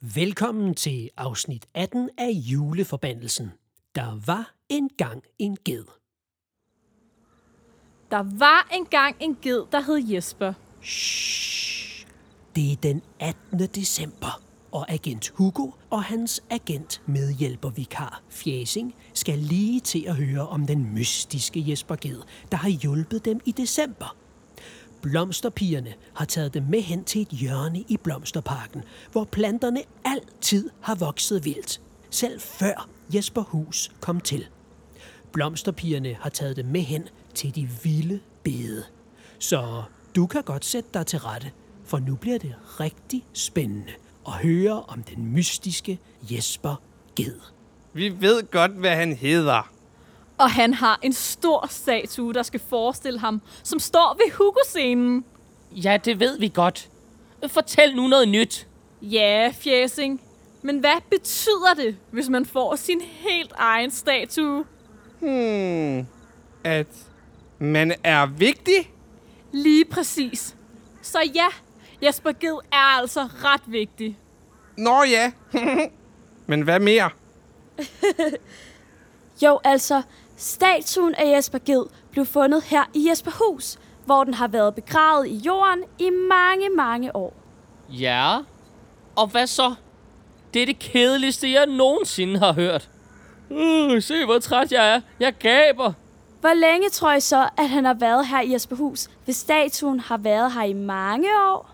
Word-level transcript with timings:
Velkommen 0.00 0.74
til 0.74 1.10
afsnit 1.16 1.66
18 1.74 2.10
af 2.18 2.30
Juleforbandelsen. 2.30 3.52
Der 3.94 4.20
var 4.26 4.54
engang 4.68 5.22
en 5.38 5.56
ged. 5.64 5.84
Der 8.10 8.38
var 8.38 8.68
engang 8.72 9.16
en 9.20 9.36
ged, 9.42 9.64
der 9.72 9.80
hed 9.80 10.12
Jesper. 10.14 10.52
Shh. 10.82 12.06
Det 12.56 12.72
er 12.72 12.76
den 12.76 13.02
18. 13.20 13.58
december, 13.58 14.42
og 14.72 14.90
agent 14.90 15.28
Hugo 15.28 15.70
og 15.90 16.04
hans 16.04 16.42
agent 16.50 17.02
medhjælper 17.06 17.70
vikar 17.70 18.22
Fjæsing 18.30 18.94
skal 19.14 19.38
lige 19.38 19.80
til 19.80 20.04
at 20.06 20.16
høre 20.16 20.48
om 20.48 20.66
den 20.66 20.94
mystiske 20.94 21.64
Jesper 21.70 21.96
Ged, 21.96 22.22
der 22.50 22.56
har 22.56 22.68
hjulpet 22.68 23.24
dem 23.24 23.40
i 23.44 23.52
december. 23.52 24.16
Blomsterpigerne 25.02 25.94
har 26.14 26.24
taget 26.24 26.54
dem 26.54 26.62
med 26.62 26.80
hen 26.80 27.04
til 27.04 27.22
et 27.22 27.28
hjørne 27.28 27.80
i 27.88 27.96
Blomsterparken, 27.96 28.82
hvor 29.12 29.24
planterne 29.24 29.82
altid 30.04 30.70
har 30.80 30.94
vokset 30.94 31.44
vildt, 31.44 31.80
selv 32.10 32.40
før 32.40 32.88
Jesper 33.14 33.42
Hus 33.42 33.90
kom 34.00 34.20
til. 34.20 34.46
Blomsterpigerne 35.32 36.16
har 36.20 36.30
taget 36.30 36.56
dem 36.56 36.66
med 36.66 36.80
hen 36.80 37.08
til 37.34 37.54
de 37.54 37.68
vilde 37.82 38.20
bede. 38.42 38.84
Så 39.38 39.82
du 40.16 40.26
kan 40.26 40.42
godt 40.42 40.64
sætte 40.64 40.88
dig 40.94 41.06
til 41.06 41.18
rette, 41.18 41.50
for 41.84 41.98
nu 41.98 42.16
bliver 42.16 42.38
det 42.38 42.54
rigtig 42.80 43.24
spændende 43.32 43.92
at 44.26 44.32
høre 44.32 44.82
om 44.82 45.02
den 45.02 45.26
mystiske 45.32 45.98
Jesper 46.30 46.82
Ged. 47.16 47.40
Vi 47.92 48.20
ved 48.20 48.50
godt, 48.50 48.72
hvad 48.72 48.96
han 48.96 49.12
hedder. 49.12 49.70
Og 50.38 50.50
han 50.50 50.74
har 50.74 50.98
en 51.02 51.12
stor 51.12 51.66
statue, 51.70 52.34
der 52.34 52.42
skal 52.42 52.60
forestille 52.68 53.18
ham, 53.18 53.42
som 53.62 53.78
står 53.78 54.16
ved 54.18 54.32
Hugo-scenen. 54.32 55.24
Ja, 55.72 55.96
det 56.04 56.20
ved 56.20 56.38
vi 56.38 56.50
godt. 56.54 56.88
Fortæl 57.46 57.96
nu 57.96 58.06
noget 58.06 58.28
nyt. 58.28 58.66
Ja, 59.02 59.52
fjæsing. 59.60 60.20
Men 60.62 60.78
hvad 60.78 61.02
betyder 61.10 61.74
det, 61.76 61.96
hvis 62.10 62.28
man 62.28 62.46
får 62.46 62.76
sin 62.76 63.00
helt 63.00 63.52
egen 63.56 63.90
statue? 63.90 64.64
Hmm. 65.20 66.06
At 66.64 66.86
man 67.58 67.94
er 68.04 68.26
vigtig? 68.26 68.92
Lige 69.52 69.84
præcis. 69.84 70.56
Så 71.02 71.18
ja, 71.34 71.46
Jesper 72.02 72.32
Ged 72.32 72.58
er 72.72 72.98
altså 72.98 73.20
ret 73.20 73.62
vigtig. 73.66 74.18
Nå 74.76 75.02
ja. 75.02 75.32
Men 76.46 76.62
hvad 76.62 76.80
mere? 76.80 77.10
Jo, 79.42 79.60
altså, 79.64 80.02
statuen 80.36 81.14
af 81.14 81.36
Jesper 81.36 81.58
Ged 81.66 81.84
blev 82.10 82.26
fundet 82.26 82.62
her 82.62 82.84
i 82.94 83.08
Jesperhus, 83.10 83.78
hvor 84.04 84.24
den 84.24 84.34
har 84.34 84.48
været 84.48 84.74
begravet 84.74 85.26
i 85.26 85.36
jorden 85.36 85.84
i 85.98 86.10
mange, 86.10 86.68
mange 86.76 87.16
år. 87.16 87.34
Ja, 87.88 88.38
og 89.16 89.26
hvad 89.26 89.46
så? 89.46 89.74
Det 90.54 90.62
er 90.62 90.66
det 90.66 90.78
kedeligste, 90.78 91.52
jeg 91.52 91.66
nogensinde 91.66 92.38
har 92.38 92.52
hørt. 92.52 92.88
Uh, 93.50 94.02
se, 94.02 94.24
hvor 94.24 94.38
træt 94.38 94.72
jeg 94.72 94.94
er. 94.94 95.00
Jeg 95.20 95.34
gaber. 95.38 95.92
Hvor 96.40 96.54
længe 96.54 96.90
tror 96.90 97.12
I 97.12 97.20
så, 97.20 97.48
at 97.58 97.68
han 97.68 97.84
har 97.84 97.94
været 97.94 98.26
her 98.26 98.40
i 98.40 98.52
Jesperhus, 98.52 99.08
hvis 99.24 99.36
statuen 99.36 100.00
har 100.00 100.16
været 100.16 100.52
her 100.52 100.62
i 100.62 100.72
mange 100.72 101.28
år? 101.28 101.70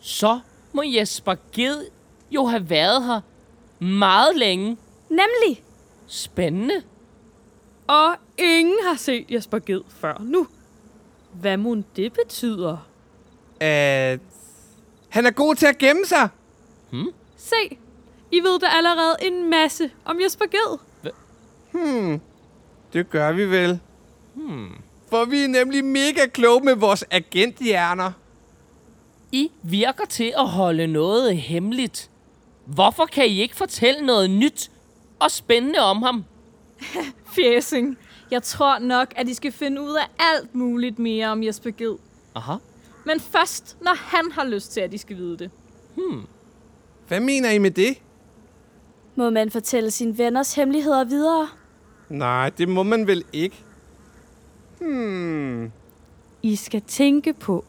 Så 0.00 0.40
må 0.72 0.82
Jesper 0.82 1.34
Ged 1.52 1.86
jo 2.30 2.46
have 2.46 2.70
været 2.70 3.04
her 3.04 3.20
meget 3.78 4.36
længe. 4.36 4.76
Nemlig. 5.08 5.64
Spændende. 6.06 6.82
Og 7.86 8.16
ingen 8.38 8.78
har 8.88 8.96
set 8.96 9.30
Jesper 9.30 9.58
Ged 9.58 9.80
før 9.88 10.22
nu. 10.24 10.46
Hvad 11.32 11.56
må 11.56 11.76
det 11.96 12.12
betyder? 12.12 12.76
At 13.60 14.20
han 15.08 15.26
er 15.26 15.30
god 15.30 15.54
til 15.54 15.66
at 15.66 15.78
gemme 15.78 16.06
sig. 16.06 16.28
Se, 17.36 17.78
I 18.32 18.40
ved 18.40 18.58
da 18.60 18.66
allerede 18.66 19.16
en 19.22 19.50
masse 19.50 19.90
om 20.04 20.20
Jesper 20.24 20.44
Ged. 20.46 20.78
Hmm. 21.72 22.20
Det 22.92 23.10
gør 23.10 23.32
vi 23.32 23.44
vel. 23.50 23.80
Hmm. 24.34 24.74
For 25.10 25.24
vi 25.24 25.44
er 25.44 25.48
nemlig 25.48 25.84
mega 25.84 26.26
kloge 26.26 26.60
med 26.64 26.74
vores 26.74 27.04
agenthjerner. 27.10 28.12
I 29.32 29.50
virker 29.62 30.04
til 30.04 30.34
at 30.36 30.48
holde 30.48 30.86
noget 30.86 31.36
hemmeligt. 31.36 32.10
Hvorfor 32.64 33.06
kan 33.06 33.26
I 33.26 33.40
ikke 33.40 33.56
fortælle 33.56 34.06
noget 34.06 34.30
nyt 34.30 34.70
og 35.18 35.30
spændende 35.30 35.78
om 35.78 36.02
ham? 36.02 36.24
Fjæsing. 37.34 37.98
Jeg 38.30 38.42
tror 38.42 38.78
nok, 38.78 39.12
at 39.16 39.28
I 39.28 39.34
skal 39.34 39.52
finde 39.52 39.82
ud 39.82 39.94
af 39.94 40.08
alt 40.18 40.54
muligt 40.54 40.98
mere 40.98 41.28
om 41.28 41.42
Jesper 41.42 41.70
Ged. 41.70 41.96
Aha. 42.34 42.52
Men 43.06 43.20
først, 43.20 43.76
når 43.80 43.94
han 43.94 44.32
har 44.32 44.44
lyst 44.44 44.72
til, 44.72 44.80
at 44.80 44.94
I 44.94 44.98
skal 44.98 45.16
vide 45.16 45.38
det. 45.38 45.50
Hvad 47.08 47.20
mener 47.20 47.50
I 47.50 47.58
med 47.58 47.70
det? 47.70 47.98
Må 49.14 49.30
man 49.30 49.50
fortælle 49.50 49.90
sine 49.90 50.18
venners 50.18 50.54
hemmeligheder 50.54 51.04
videre? 51.04 51.48
Nej, 52.08 52.50
det 52.50 52.68
må 52.68 52.82
man 52.82 53.06
vel 53.06 53.24
ikke. 53.32 53.64
Hmm. 54.80 55.72
I 56.42 56.56
skal 56.56 56.82
tænke 56.82 57.32
på, 57.32 57.64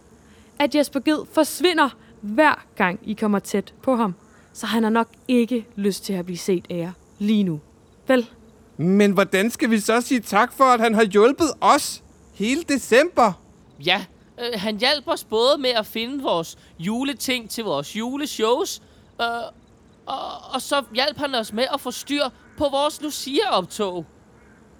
at 0.60 0.76
Jesper 0.76 1.00
Ged 1.00 1.26
forsvinder 1.34 1.90
hver 2.22 2.66
gang 2.76 3.00
I 3.04 3.14
kommer 3.14 3.40
tæt 3.40 3.74
på 3.82 3.96
ham. 3.96 4.16
Så 4.54 4.66
han 4.66 4.84
har 4.84 4.90
nok 4.90 5.08
ikke 5.28 5.68
lyst 5.76 6.04
til 6.04 6.14
at 6.14 6.26
blive 6.26 6.38
set 6.38 6.66
af 6.70 6.78
jer 6.78 6.92
lige 7.20 7.44
nu. 7.44 7.60
Vel? 8.08 8.30
Men 8.78 9.12
hvordan 9.12 9.52
skal 9.52 9.70
vi 9.70 9.80
så 9.80 10.02
sige 10.02 10.20
tak 10.20 10.54
for, 10.54 10.64
at 10.64 10.80
han 10.80 10.94
har 10.94 11.04
hjulpet 11.04 11.48
os 11.62 12.04
hele 12.34 12.64
december? 12.64 13.34
Ja, 13.86 14.06
øh, 14.40 14.60
han 14.60 14.78
hjalp 14.78 15.08
os 15.08 15.24
både 15.24 15.58
med 15.58 15.70
at 15.70 15.86
finde 15.86 16.24
vores 16.24 16.58
juleting 16.80 17.50
til 17.50 17.64
vores 17.64 17.96
juleshows, 17.96 18.82
øh, 19.22 19.28
og, 20.06 20.54
og 20.54 20.62
så 20.62 20.84
hjalp 20.94 21.18
han 21.18 21.36
os 21.36 21.54
med 21.54 21.66
at 21.74 21.82
få 21.82 21.92
styr 21.92 22.24
på 22.58 22.70
vores 22.72 23.02
Lucia-optog. 23.02 24.06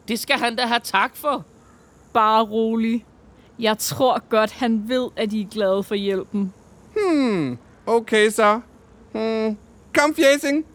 Det 0.08 0.20
skal 0.20 0.36
han 0.38 0.56
da 0.56 0.66
have 0.66 0.80
tak 0.84 1.16
for. 1.16 1.46
Bare 2.14 2.44
rolig. 2.44 3.06
Jeg 3.60 3.78
tror 3.78 4.30
godt, 4.30 4.52
han 4.52 4.90
ved, 4.90 5.10
at 5.16 5.34
I 5.34 5.42
er 5.42 5.48
glade 5.48 5.84
for 5.84 5.96
hjælpen. 5.96 6.54
Hmm. 6.96 7.58
Okay 7.86 8.30
så. 8.30 8.60
Hmm. 9.12 9.58
Kom, 9.94 10.16
fjæsing. 10.16 10.66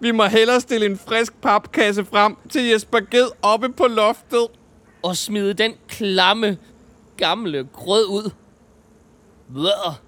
Vi 0.00 0.10
må 0.10 0.24
hellere 0.24 0.60
stille 0.60 0.86
en 0.86 0.98
frisk 0.98 1.40
papkasse 1.42 2.04
frem 2.04 2.36
til 2.50 2.64
Jesper 2.70 3.00
Ged 3.10 3.28
oppe 3.42 3.68
på 3.72 3.86
loftet. 3.86 4.46
Og 5.02 5.16
smide 5.16 5.54
den 5.54 5.74
klamme, 5.88 6.58
gamle 7.16 7.68
grød 7.72 8.06
ud. 8.06 8.30
Blah. 9.54 10.05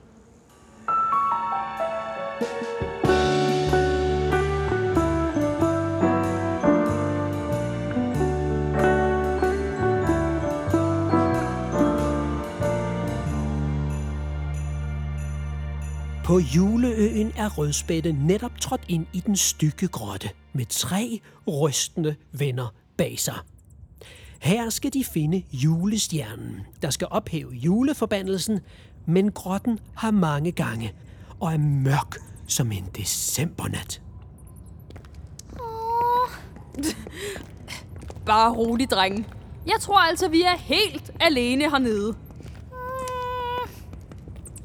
På 16.29 16.39
juleøen 16.39 17.33
er 17.37 17.49
Rødspætte 17.49 18.13
netop 18.13 18.61
trådt 18.61 18.85
ind 18.89 19.07
i 19.13 19.21
den 19.21 19.37
stykke 19.37 19.89
grotte 19.89 20.31
med 20.53 20.67
tre 20.67 21.21
rystende 21.47 22.17
venner 22.33 22.75
bag 22.97 23.19
sig. 23.19 23.35
Her 24.41 24.71
skal 24.71 24.93
de 24.93 25.05
finde 25.05 25.43
julestjernen, 25.53 26.61
der 26.83 26.91
skal 26.91 27.07
ophæve 27.11 27.53
juleforbandelsen, 27.53 28.61
men 29.07 29.33
grotten 29.33 29.79
har 29.97 30.11
mange 30.11 30.53
gange 30.53 30.95
og 31.41 31.53
er 31.53 31.59
mørk 31.59 32.17
som 32.47 32.73
en 32.73 32.89
decembernat. 32.97 34.03
Bare 38.27 38.53
rolig, 38.53 38.91
drenge. 38.91 39.25
Jeg 39.67 39.77
tror 39.81 39.99
altså, 39.99 40.29
vi 40.29 40.43
er 40.43 40.57
helt 40.59 41.11
alene 41.21 41.71
hernede. 41.71 42.15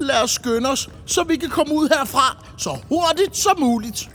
Lad 0.04 0.24
os 0.24 0.32
skynde 0.32 0.70
os, 0.70 0.90
så 1.06 1.24
vi 1.24 1.36
kan 1.36 1.50
komme 1.50 1.74
ud 1.74 1.90
herfra 1.90 2.46
så 2.58 2.78
hurtigt 2.90 3.38
som 3.38 3.60
muligt. 3.60 4.10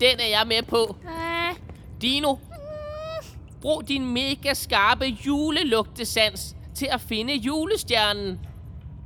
Den 0.00 0.20
er 0.20 0.26
jeg 0.26 0.44
med 0.46 0.62
på. 0.62 0.96
Dino, 2.00 2.36
brug 3.60 3.88
din 3.88 4.12
mega 4.12 4.54
skarpe 4.54 5.04
julelugtesans 5.04 6.56
til 6.74 6.88
at 6.90 7.00
finde 7.00 7.34
julestjernen. 7.34 8.38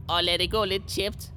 Og 0.09 0.25
lad 0.25 0.38
det 0.38 0.50
gå 0.50 0.65
lidt 0.65 0.88
tjept. 0.88 1.19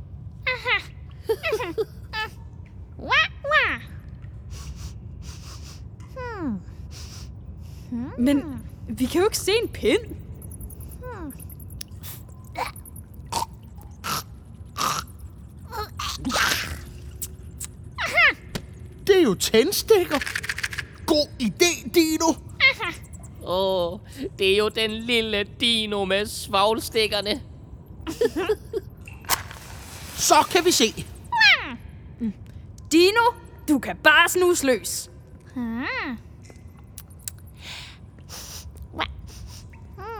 Men 8.17 8.43
vi 8.89 9.05
kan 9.05 9.21
jo 9.21 9.27
ikke 9.27 9.37
se 9.37 9.51
en 9.63 9.69
pind. 9.69 10.24
Jo 19.25 19.35
tændstikker. 19.35 20.19
God 21.05 21.27
idé, 21.41 21.89
Dino. 21.93 22.33
Åh, 23.43 23.93
oh, 23.93 23.99
det 24.39 24.53
er 24.53 24.57
jo 24.57 24.69
den 24.69 24.91
lille 24.91 25.43
dino 25.59 26.05
med 26.05 26.25
svavlstikkerne. 26.25 27.41
Så 30.29 30.35
kan 30.51 30.65
vi 30.65 30.71
se. 30.71 31.05
Dino, 32.91 33.33
du 33.67 33.79
kan 33.79 33.97
bare 33.97 34.29
snuse 34.29 34.65
løs. 34.65 35.09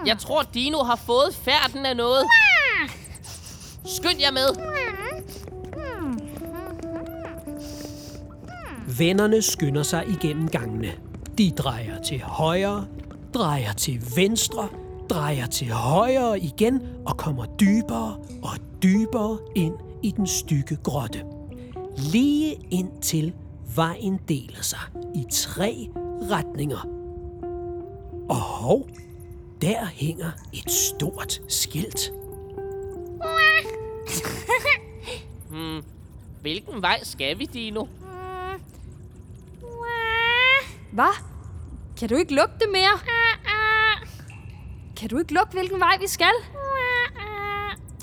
Jeg 0.05 0.17
tror, 0.19 0.43
Dino 0.43 0.83
har 0.83 0.95
fået 0.95 1.35
færden 1.35 1.85
af 1.85 1.95
noget. 1.95 2.25
Skynd 3.85 4.19
jer 4.19 4.31
med. 4.31 4.74
Vennerne 8.97 9.41
skynder 9.41 9.83
sig 9.83 10.05
igennem 10.07 10.47
gangene. 10.47 10.91
De 11.37 11.51
drejer 11.51 12.01
til 12.01 12.21
højre, 12.21 12.87
drejer 13.33 13.73
til 13.73 14.03
venstre, 14.15 14.69
drejer 15.09 15.45
til 15.45 15.67
højre 15.71 16.39
igen 16.39 16.81
og 17.05 17.17
kommer 17.17 17.45
dybere 17.45 18.17
og 18.43 18.57
dybere 18.83 19.37
ind 19.55 19.73
i 20.03 20.11
den 20.11 20.27
stykke 20.27 20.75
grotte. 20.83 21.23
Lige 21.97 22.55
indtil 22.71 23.33
vejen 23.75 24.19
deler 24.27 24.61
sig 24.61 24.79
i 25.15 25.23
tre 25.31 25.89
retninger. 26.31 26.87
Og 28.29 28.35
hov, 28.35 28.87
der 29.61 29.85
hænger 29.85 30.31
et 30.53 30.71
stort 30.71 31.41
skilt. 31.47 32.11
Hmm. 35.49 35.83
Hvilken 36.41 36.81
vej 36.81 36.99
skal 37.03 37.39
vi, 37.39 37.45
Dino? 37.45 37.85
Hvad? 40.95 41.15
Kan 41.97 42.09
du 42.09 42.15
ikke 42.15 42.35
lugte 42.35 42.65
mere? 42.71 42.99
Kan 44.97 45.09
du 45.09 45.17
ikke 45.17 45.33
lugte, 45.33 45.53
hvilken 45.53 45.79
vej 45.79 45.97
vi 45.99 46.07
skal? 46.07 46.33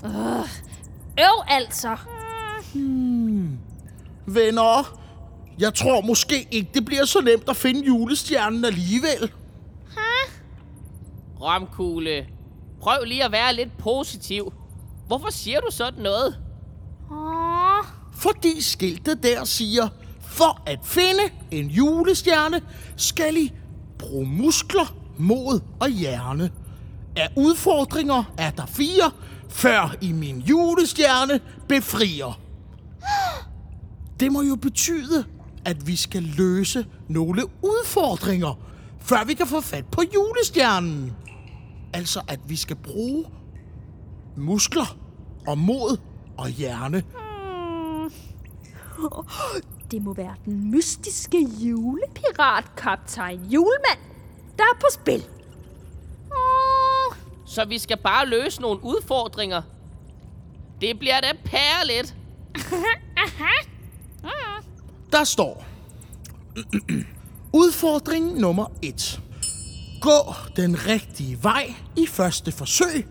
Øh, 0.05 0.49
øv 1.19 1.43
altså. 1.49 1.97
Venner, 4.27 4.99
jeg 5.59 5.75
tror 5.75 6.01
måske 6.01 6.49
ikke, 6.51 6.71
det 6.75 6.85
bliver 6.85 7.05
så 7.05 7.21
nemt 7.21 7.49
at 7.49 7.57
finde 7.57 7.87
julestjernen 7.87 8.65
alligevel. 8.65 9.33
Romkugle, 11.41 12.27
prøv 12.81 13.05
lige 13.05 13.25
at 13.25 13.33
være 13.33 13.55
lidt 13.55 13.79
positiv. 13.79 14.53
Hvorfor 15.07 15.31
siger 15.31 15.61
du 15.61 15.71
sådan 15.71 16.03
noget? 16.03 16.39
Fordi 18.15 18.61
skiltet 18.61 19.23
der 19.23 19.45
siger, 19.45 19.89
for 20.33 20.63
at 20.67 20.79
finde 20.83 21.23
en 21.51 21.67
julestjerne, 21.67 22.61
skal 22.97 23.37
I 23.37 23.53
bruge 23.99 24.27
muskler, 24.27 24.95
mod 25.19 25.61
og 25.81 25.89
hjerne. 25.89 26.51
Af 27.17 27.29
udfordringer 27.37 28.33
er 28.39 28.51
der 28.51 28.67
fire, 28.67 29.11
før 29.49 29.95
I 30.01 30.13
min 30.13 30.39
julestjerne 30.39 31.41
befrier. 31.69 32.41
Det 34.21 34.33
må 34.33 34.43
jo 34.43 34.57
betyde, 34.57 35.25
at 35.65 35.87
vi 35.87 35.97
skal 35.97 36.23
løse 36.23 36.87
nogle 37.09 37.43
udfordringer, 37.63 38.59
før 39.01 39.25
vi 39.25 39.35
kan 39.35 39.47
få 39.47 39.61
fat 39.61 39.87
på 39.87 40.03
julestjernen. 40.15 41.13
Altså, 41.93 42.21
at 42.29 42.41
vi 42.47 42.57
skal 42.57 42.77
bruge 42.77 43.25
muskler 44.37 44.97
og 45.47 45.59
mod 45.59 45.97
og 46.39 46.49
hjerne. 46.49 47.01
Hmm. 47.01 48.11
Det 49.93 50.03
må 50.03 50.15
være 50.15 50.35
den 50.45 50.71
mystiske 50.71 51.43
julepirat, 51.43 52.77
kaptajn 52.77 53.45
Julemand, 53.45 53.99
der 54.59 54.63
er 54.63 54.77
på 54.81 54.87
spil. 54.91 55.25
Så 57.47 57.65
vi 57.65 57.79
skal 57.79 57.97
bare 57.97 58.27
løse 58.27 58.61
nogle 58.61 58.85
udfordringer. 58.85 59.63
Det 60.81 60.99
bliver 60.99 61.21
da 61.21 61.33
pærligt. 61.45 62.17
Der 65.13 65.25
står... 65.25 65.65
Udfordring 67.63 68.39
nummer 68.39 68.67
1. 68.83 69.21
Gå 70.01 70.35
den 70.57 70.87
rigtige 70.87 71.39
vej 71.43 71.75
i 71.97 72.07
første 72.07 72.53
forsøg, 72.53 73.07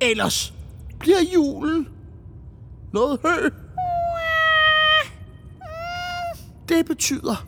ellers 0.00 0.54
bliver 0.98 1.20
julen 1.34 1.88
noget 2.92 3.20
hø. 3.24 3.50
Det 6.68 6.86
betyder, 6.86 7.46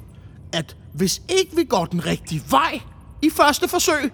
at 0.52 0.76
hvis 0.94 1.22
ikke 1.28 1.56
vi 1.56 1.64
går 1.64 1.84
den 1.84 2.06
rigtige 2.06 2.42
vej 2.50 2.80
i 3.22 3.30
første 3.30 3.68
forsøg, 3.68 4.12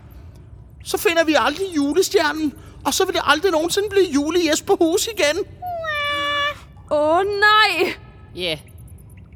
så 0.84 0.98
finder 0.98 1.24
vi 1.24 1.34
aldrig 1.38 1.66
julestjernen, 1.76 2.52
og 2.84 2.94
så 2.94 3.04
vil 3.04 3.14
det 3.14 3.22
aldrig 3.24 3.52
nogensinde 3.52 3.88
blive 3.90 4.06
jul 4.14 4.36
i 4.36 4.48
Jesperhus 4.50 5.06
igen. 5.06 5.44
Åh 6.90 7.16
oh, 7.16 7.22
nej! 7.24 7.94
Ja, 8.34 8.40
yeah. 8.40 8.58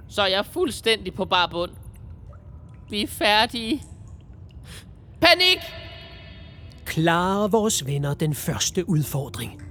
så 0.09 0.23
er 0.23 0.27
jeg 0.27 0.47
fuldstændig 0.53 1.15
på 1.15 1.25
bar 1.25 1.47
bund. 1.47 1.71
Vi 2.91 3.03
er 3.03 3.07
færdige. 3.07 3.83
Panik! 5.21 5.59
Klarer 6.85 7.49
vores 7.49 7.87
venner 7.87 8.15
den 8.15 8.35
første 8.35 8.89
udfordring? 8.89 9.68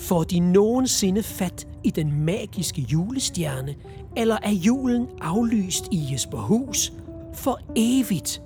Får 0.00 0.24
de 0.24 0.40
nogensinde 0.40 1.22
fat 1.22 1.68
i 1.84 1.90
den 1.90 2.24
magiske 2.24 2.86
julestjerne, 2.92 3.74
eller 4.16 4.36
er 4.42 4.50
julen 4.50 5.06
aflyst 5.20 5.88
i 5.92 6.08
Jesperhus 6.12 6.92
for 7.34 7.60
evigt? 7.76 8.42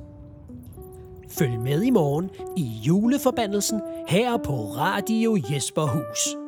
Følg 1.29 1.61
med 1.61 1.83
i 1.83 1.91
morgen 1.91 2.31
i 2.57 2.63
juleforbandelsen 2.87 3.81
her 4.09 4.37
på 4.37 4.53
Radio 4.53 5.39
Jesperhus. 5.51 6.44